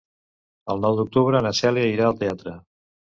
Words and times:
El 0.73 0.79
nou 0.85 0.95
d'octubre 0.99 1.41
na 1.47 1.51
Cèlia 1.57 1.91
irà 1.97 2.07
al 2.09 2.17
teatre. 2.23 2.55